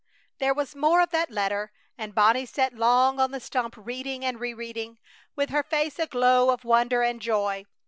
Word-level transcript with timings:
There 0.39 0.55
was 0.55 0.75
more 0.75 0.99
of 0.99 1.11
that 1.11 1.29
letter, 1.29 1.71
and 1.95 2.15
Bonnie 2.15 2.47
sat 2.47 2.73
long 2.73 3.19
on 3.19 3.29
the 3.29 3.39
stump 3.39 3.75
reading 3.77 4.25
and 4.25 4.39
re 4.39 4.51
reading, 4.51 4.97
with 5.35 5.51
her 5.51 5.61
face 5.61 5.99
a 5.99 6.07
glow 6.07 6.49
of 6.49 6.65
wonder 6.65 7.03
and 7.03 7.21
joy. 7.21 7.65